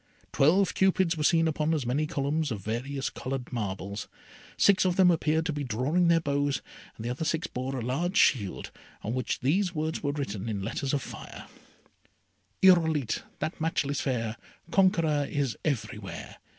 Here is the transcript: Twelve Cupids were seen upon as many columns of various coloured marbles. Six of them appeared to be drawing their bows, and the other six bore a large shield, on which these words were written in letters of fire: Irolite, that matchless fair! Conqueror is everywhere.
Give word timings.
Twelve 0.33 0.73
Cupids 0.73 1.15
were 1.15 1.23
seen 1.23 1.47
upon 1.47 1.75
as 1.75 1.85
many 1.85 2.07
columns 2.07 2.49
of 2.49 2.61
various 2.63 3.07
coloured 3.11 3.53
marbles. 3.53 4.07
Six 4.57 4.83
of 4.83 4.95
them 4.95 5.11
appeared 5.11 5.45
to 5.45 5.53
be 5.53 5.63
drawing 5.63 6.07
their 6.07 6.19
bows, 6.19 6.63
and 6.95 7.05
the 7.05 7.11
other 7.11 7.23
six 7.23 7.45
bore 7.45 7.75
a 7.77 7.83
large 7.83 8.17
shield, 8.17 8.71
on 9.03 9.13
which 9.13 9.41
these 9.41 9.75
words 9.75 10.01
were 10.01 10.11
written 10.13 10.49
in 10.49 10.63
letters 10.63 10.95
of 10.95 11.03
fire: 11.03 11.45
Irolite, 12.63 13.21
that 13.37 13.61
matchless 13.61 14.01
fair! 14.01 14.37
Conqueror 14.71 15.27
is 15.29 15.55
everywhere. 15.63 16.37